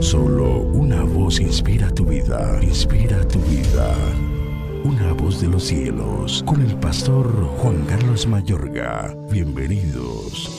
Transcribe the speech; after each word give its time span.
Solo 0.00 0.60
una 0.60 1.02
voz 1.04 1.40
inspira 1.40 1.90
tu 1.90 2.04
vida, 2.04 2.58
inspira 2.62 3.26
tu 3.26 3.38
vida. 3.40 3.94
Una 4.84 5.14
voz 5.14 5.40
de 5.40 5.48
los 5.48 5.64
cielos, 5.64 6.44
con 6.46 6.60
el 6.60 6.76
pastor 6.76 7.26
Juan 7.58 7.82
Carlos 7.86 8.26
Mayorga. 8.26 9.16
Bienvenidos. 9.30 10.50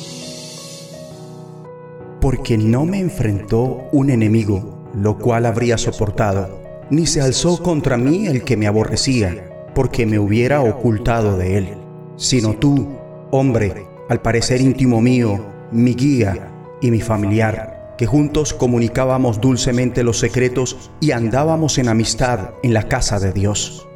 Porque 2.20 2.58
no 2.58 2.86
me 2.86 3.00
enfrentó 3.00 3.88
un 3.92 4.10
enemigo, 4.10 4.90
lo 4.96 5.20
cual 5.20 5.46
habría 5.46 5.78
soportado, 5.78 6.60
ni 6.90 7.06
se 7.06 7.22
alzó 7.22 7.62
contra 7.62 7.96
mí 7.96 8.26
el 8.26 8.44
que 8.44 8.58
me 8.58 8.66
aborrecía, 8.66 9.50
porque 9.76 10.08
me 10.08 10.18
hubiera 10.18 10.62
ocultado 10.62 11.38
de 11.38 11.58
él, 11.60 11.78
sino 12.16 12.56
tú, 12.56 12.88
hombre, 13.32 13.86
al 14.10 14.20
parecer 14.20 14.62
íntimo 14.62 15.00
mío, 15.00 15.40
mi 15.72 15.94
guía 15.94 16.52
y 16.82 16.90
mi 16.90 17.02
familiar 17.02 17.77
que 17.98 18.06
juntos 18.06 18.54
comunicábamos 18.54 19.42
dulcemente 19.42 20.04
los 20.04 20.20
secretos 20.20 20.92
y 21.02 21.12
andábamos 21.12 21.78
en 21.80 21.90
amistad 21.90 22.52
en 22.64 22.74
la 22.74 22.84
casa 22.84 23.20
de 23.20 23.34
Dios. 23.34 23.88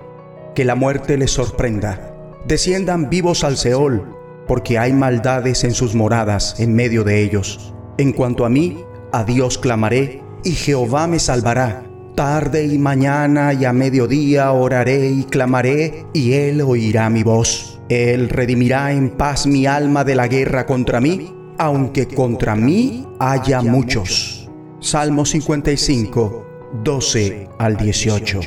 Que 0.55 0.66
la 0.66 0.76
muerte 0.76 1.18
les 1.18 1.32
sorprenda, 1.32 2.14
desciendan 2.46 3.10
vivos 3.10 3.44
al 3.44 3.58
Seol, 3.58 4.18
porque 4.48 4.80
hay 4.80 4.91
maldades 4.91 5.64
en 5.64 5.74
sus 5.74 5.94
moradas 5.96 6.60
en 6.60 6.74
medio 6.74 7.04
de 7.04 7.22
ellos. 7.22 7.74
En 7.98 8.12
cuanto 8.12 8.44
a 8.44 8.50
mí, 8.50 8.84
a 9.14 9.24
Dios 9.24 9.58
clamaré, 9.58 10.24
y 10.44 10.52
Jehová 10.52 11.05
me 11.08 11.20
salvará. 11.20 11.84
Tarde 12.16 12.66
y 12.66 12.77
mañana 12.77 13.54
y 13.54 13.63
a 13.63 13.72
mediodía 13.72 14.52
oraré 14.52 15.10
y 15.10 15.24
clamaré, 15.24 16.05
y 16.13 16.34
Él 16.34 16.62
oirá 16.62 17.10
mi 17.10 17.24
voz. 17.24 17.80
Él 17.88 18.30
redimirá 18.30 18.91
en 18.91 19.12
paz 19.12 19.46
mi 19.46 19.68
alma 19.68 20.04
de 20.04 20.16
la 20.16 20.27
guerra 20.27 20.66
contra 20.66 20.99
mí 20.99 21.36
aunque 21.62 22.08
contra 22.08 22.56
mí 22.56 23.08
haya 23.20 23.62
muchos. 23.62 24.50
Salmo 24.80 25.26
55, 25.26 26.72
12 26.84 27.50
al 27.60 27.78
18. 27.78 28.40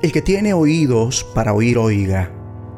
El 0.00 0.10
que 0.10 0.22
tiene 0.22 0.54
oídos 0.54 1.22
para 1.22 1.52
oír, 1.52 1.76
oiga. 1.76 2.30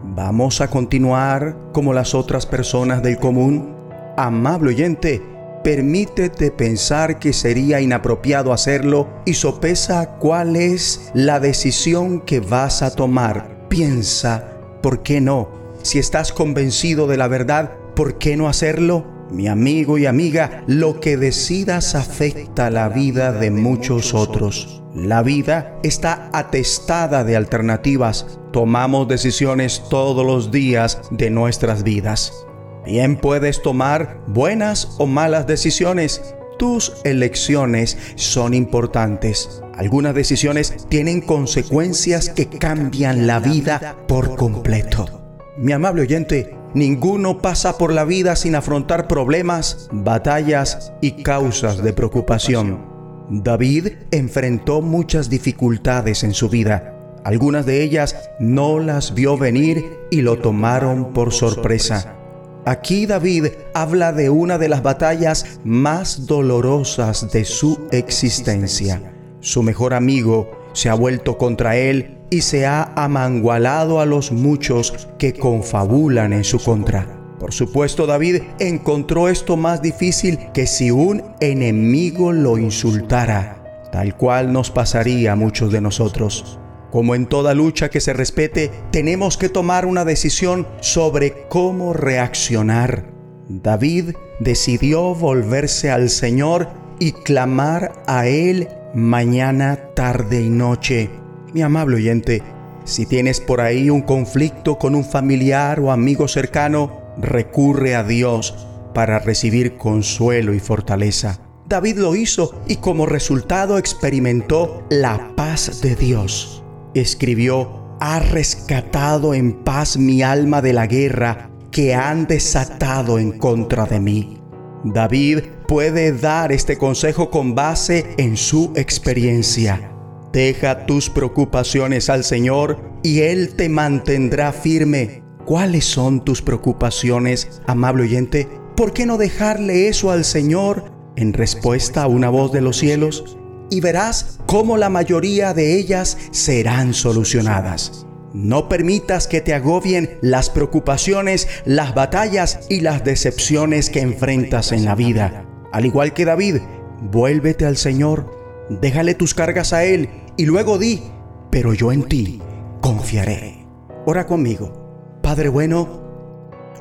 Vamos 0.03 0.61
a 0.61 0.69
continuar 0.69 1.57
como 1.73 1.93
las 1.93 2.13
otras 2.13 2.45
personas 2.45 3.05
del 3.05 3.19
común. 3.19 3.73
Amable 4.17 4.71
oyente, 4.71 5.23
permítete 5.63 6.51
pensar 6.51 7.21
que 7.21 7.33
sería 7.33 7.81
inapropiado 7.81 8.53
hacerlo 8.53 9.07
y 9.25 9.35
sopesa 9.35 10.17
cuál 10.19 10.57
es 10.57 11.13
la 11.15 11.39
decisión 11.39 12.21
que 12.21 12.41
vas 12.41 12.83
a 12.83 12.97
tomar. 12.97 13.69
Piensa, 13.69 14.45
¿por 14.83 15.05
qué 15.05 15.21
no? 15.21 15.51
Si 15.83 16.01
estás 16.01 16.33
convencido 16.33 17.07
de 17.07 17.17
la 17.17 17.29
verdad, 17.29 17.71
¿por 17.95 18.19
qué 18.19 18.37
no 18.37 18.49
hacerlo? 18.49 19.22
Mi 19.33 19.49
amigo 19.49 19.97
y 19.97 20.05
amiga, 20.05 20.63
lo 20.67 21.01
que 21.01 21.17
decidas 21.17 21.95
afecta 21.95 22.69
la 22.69 22.91
vida 22.91 23.33
de 23.33 23.51
muchos 23.51 24.13
otros. 24.13 24.83
La 24.95 25.23
vida 25.23 25.79
está 25.83 26.29
atestada 26.35 27.25
de 27.25 27.35
alternativas. 27.35 28.39
Tomamos 28.53 29.09
decisiones 29.09 29.85
todos 29.89 30.27
los 30.27 30.51
días 30.51 31.01
de 31.11 31.31
nuestras 31.31 31.83
vidas. 31.83 32.45
Bien 32.85 33.17
puedes 33.17 33.63
tomar 33.63 34.21
buenas 34.27 34.97
o 34.99 35.07
malas 35.07 35.47
decisiones. 35.47 36.35
Tus 36.59 36.93
elecciones 37.05 37.97
son 38.17 38.53
importantes. 38.53 39.63
Algunas 39.75 40.15
decisiones 40.15 40.87
tienen 40.91 41.23
consecuencias 41.23 42.29
que 42.29 42.51
cambian 42.51 43.27
la 43.27 43.41
vida 43.41 43.97
por 44.07 44.37
completo. 44.37 45.22
Mi 45.57 45.73
amable 45.73 46.03
oyente, 46.03 46.57
Ninguno 46.75 47.43
pasa 47.43 47.77
por 47.77 47.93
la 47.93 48.05
vida 48.05 48.35
sin 48.35 48.55
afrontar 48.55 49.07
problemas, 49.07 49.91
batallas 49.93 50.95
y 51.03 51.23
causas 51.23 51.83
de 51.83 51.93
preocupación. 51.93 52.81
David 53.29 53.89
enfrentó 54.11 54.81
muchas 54.81 55.29
dificultades 55.29 56.25
en 56.25 56.33
su 56.33 56.49
vida. 56.49 56.95
Algunas 57.25 57.67
de 57.67 57.83
ellas 57.83 58.17
no 58.41 58.79
las 58.79 59.13
vio 59.13 59.37
venir 59.37 59.99
y 60.11 60.23
lo 60.23 60.39
tomaron 60.39 61.13
por 61.13 61.33
sorpresa. 61.33 62.17
Aquí 62.65 63.05
David 63.05 63.49
habla 63.75 64.13
de 64.13 64.31
una 64.31 64.57
de 64.57 64.71
las 64.71 64.83
batallas 64.83 65.61
más 65.63 66.27
dolorosas 66.27 67.31
de 67.33 67.45
su 67.45 67.87
existencia. 67.91 69.13
Su 69.41 69.63
mejor 69.63 69.93
amigo 69.93 70.51
se 70.73 70.89
ha 70.89 70.95
vuelto 70.95 71.37
contra 71.37 71.77
él 71.77 72.22
y 72.33 72.41
se 72.41 72.65
ha 72.65 72.95
amangualado 72.97 74.01
a 74.01 74.07
los 74.07 74.33
muchos 74.33 75.07
que 75.19 75.35
confabulan 75.35 76.33
en 76.33 76.45
su 76.45 76.59
contra. 76.59 77.07
Por 77.39 77.53
supuesto, 77.53 78.07
David 78.07 78.41
encontró 78.59 79.29
esto 79.29 79.59
más 79.59 79.83
difícil 79.83 80.39
que 80.55 80.67
si 80.67 80.91
un 80.91 81.23
enemigo 81.41 82.33
lo 82.33 82.57
insultara, 82.57 83.63
tal 83.93 84.17
cual 84.17 84.51
nos 84.51 84.71
pasaría 84.71 85.33
a 85.33 85.37
muchos 85.37 85.71
de 85.73 85.83
nosotros. 85.83 86.59
Como 86.91 87.15
en 87.15 87.27
toda 87.27 87.53
lucha 87.53 87.91
que 87.91 88.01
se 88.01 88.15
respete, 88.15 88.71
tenemos 88.91 89.37
que 89.37 89.51
tomar 89.51 89.85
una 89.85 90.07
decisión 90.07 90.67
sobre 90.81 91.47
cómo 91.51 91.93
reaccionar. 91.93 93.13
David 93.51 94.15
decidió 94.41 95.15
volverse 95.15 95.91
al 95.91 96.09
Señor 96.09 96.69
y 96.99 97.13
clamar 97.13 97.93
a 98.07 98.27
Él 98.27 98.69
mañana, 98.95 99.77
tarde 99.95 100.41
y 100.41 100.49
noche 100.49 101.11
mi 101.55 101.63
amable 101.63 101.97
oyente, 101.97 102.43
si 102.85 103.07
tienes 103.07 103.41
por 103.41 103.61
ahí 103.61 103.91
un 103.91 104.03
conflicto 104.03 104.79
con 104.79 104.95
un 104.95 105.05
familiar 105.05 105.79
o 105.81 105.93
amigo 105.93 106.27
cercano, 106.29 107.03
recurre 107.19 107.95
a 107.95 108.03
Dios 108.03 108.67
para 108.95 109.19
recibir 109.19 109.77
consuelo 109.77 110.55
y 110.55 110.61
fortaleza. 110.61 111.39
David 111.69 111.99
lo 111.99 112.17
hizo 112.17 112.61
y 112.67 112.77
como 112.77 113.07
resultado 113.07 113.79
experimentó 113.79 114.85
la 114.91 115.33
paz 115.37 115.81
de 115.81 115.95
Dios. 115.95 116.63
Escribió, 116.95 117.97
ha 118.01 118.19
rescatado 118.19 119.33
en 119.33 119.53
paz 119.63 119.97
mi 119.97 120.23
alma 120.23 120.61
de 120.61 120.73
la 120.73 120.87
guerra 120.87 121.51
que 121.71 121.95
han 121.95 122.27
desatado 122.27 123.19
en 123.19 123.39
contra 123.39 123.87
de 123.87 124.01
mí. 124.01 124.39
David 124.85 125.39
puede 125.69 126.13
dar 126.13 126.51
este 126.51 126.77
consejo 126.77 127.31
con 127.31 127.55
base 127.55 128.15
en 128.19 128.37
su 128.37 128.73
experiencia. 128.75 129.92
Deja 130.33 130.87
tus 130.87 131.11
preocupaciones 131.11 132.09
al 132.09 132.25
Señor 132.25 132.79
y 133.03 133.21
Él 133.21 133.55
te 133.55 133.69
mantendrá 133.69 134.55
firme. 134.55 135.23
¿Cuáles 135.45 135.85
son 135.85 136.25
tus 136.25 136.41
preocupaciones, 136.41 137.61
amable 137.67 138.05
oyente? 138.05 138.49
¿Por 138.75 138.95
qué 138.95 139.05
no 139.05 139.19
dejarle 139.19 139.89
eso 139.89 140.11
al 140.11 140.25
Señor 140.25 140.91
en 141.17 141.35
respuesta 141.35 142.05
a 142.05 142.07
una 142.07 142.31
voz 142.31 142.51
de 142.51 142.63
los 142.63 142.79
cielos? 142.79 143.37
Y 143.71 143.83
verás 143.83 144.39
cómo 144.47 144.79
la 144.79 144.89
mayoría 144.89 145.53
de 145.53 145.79
ellas 145.79 146.17
serán 146.31 146.95
solucionadas. 146.95 148.07
No 148.33 148.71
permitas 148.71 149.27
que 149.27 149.43
te 149.43 149.53
agobien 149.53 150.17
las 150.23 150.49
preocupaciones, 150.49 151.47
las 151.67 151.95
batallas 151.95 152.61
y 152.71 152.81
las 152.81 153.05
decepciones 153.05 153.91
que 153.91 154.01
enfrentas 154.01 154.73
en 154.73 154.87
la 154.87 154.95
vida. 154.95 155.45
Al 155.73 155.85
igual 155.85 156.15
que 156.15 156.25
David, 156.25 156.57
vuélvete 157.03 157.67
al 157.67 157.77
Señor, 157.77 158.31
déjale 158.71 159.15
tus 159.15 159.35
cargas 159.35 159.75
a 159.75 159.85
Él 159.85 160.09
y 160.37 160.47
luego 160.47 160.79
di, 160.79 161.03
pero 161.51 161.75
yo 161.75 161.93
en 161.93 162.05
ti 162.05 162.41
confiaré. 162.81 163.67
Ora 164.07 164.27
conmigo. 164.27 165.19
Padre 165.23 165.49
bueno, 165.49 165.89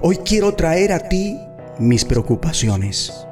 hoy 0.02 0.18
quiero 0.18 0.54
traer 0.54 0.92
a 0.92 1.10
ti 1.10 1.38
mis 1.80 2.06
preocupaciones. 2.06 3.26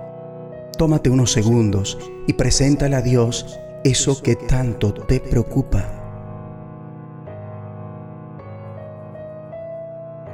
Tómate 0.77 1.09
unos 1.09 1.31
segundos 1.31 1.97
y 2.27 2.33
preséntale 2.33 2.95
a 2.95 3.01
Dios 3.01 3.59
eso 3.83 4.21
que 4.21 4.35
tanto 4.35 4.93
te 4.93 5.19
preocupa. 5.19 5.95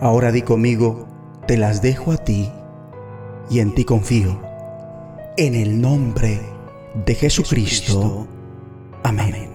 Ahora 0.01 0.31
di 0.31 0.41
conmigo, 0.41 1.07
te 1.47 1.57
las 1.57 1.81
dejo 1.81 2.11
a 2.11 2.17
ti 2.17 2.51
y 3.49 3.59
en 3.59 3.73
ti 3.73 3.85
confío. 3.85 4.39
En 5.37 5.55
el 5.55 5.81
nombre 5.81 6.41
de 7.05 7.15
Jesucristo. 7.15 8.27
Amén. 9.03 9.54